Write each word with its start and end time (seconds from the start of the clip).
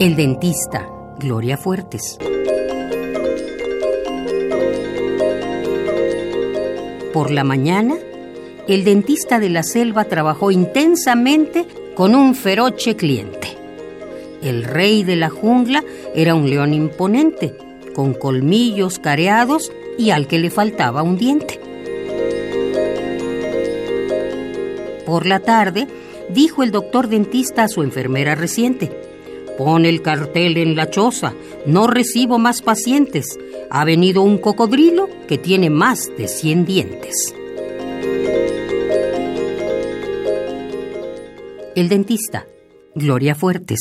El 0.00 0.16
dentista, 0.16 0.88
Gloria 1.18 1.58
Fuertes. 1.58 2.16
Por 7.12 7.30
la 7.30 7.44
mañana, 7.44 7.96
el 8.66 8.84
dentista 8.84 9.38
de 9.38 9.50
la 9.50 9.62
selva 9.62 10.06
trabajó 10.06 10.52
intensamente 10.52 11.66
con 11.94 12.14
un 12.14 12.34
feroce 12.34 12.96
cliente. 12.96 13.48
El 14.42 14.64
rey 14.64 15.04
de 15.04 15.16
la 15.16 15.28
jungla 15.28 15.84
era 16.14 16.34
un 16.34 16.48
león 16.48 16.72
imponente, 16.72 17.54
con 17.94 18.14
colmillos 18.14 18.98
careados 18.98 19.70
y 19.98 20.12
al 20.12 20.26
que 20.28 20.38
le 20.38 20.48
faltaba 20.48 21.02
un 21.02 21.18
diente. 21.18 21.60
Por 25.04 25.26
la 25.26 25.40
tarde, 25.40 25.88
dijo 26.30 26.62
el 26.62 26.70
doctor 26.70 27.08
dentista 27.08 27.64
a 27.64 27.68
su 27.68 27.82
enfermera 27.82 28.34
reciente, 28.34 29.09
Pon 29.60 29.84
el 29.84 30.00
cartel 30.00 30.56
en 30.56 30.74
la 30.74 30.88
choza, 30.88 31.34
no 31.66 31.86
recibo 31.86 32.38
más 32.38 32.62
pacientes. 32.62 33.38
Ha 33.68 33.84
venido 33.84 34.22
un 34.22 34.38
cocodrilo 34.38 35.06
que 35.28 35.36
tiene 35.36 35.68
más 35.68 36.10
de 36.16 36.28
100 36.28 36.64
dientes. 36.64 37.34
El 41.76 41.90
dentista, 41.90 42.46
Gloria 42.94 43.34
Fuertes. 43.34 43.80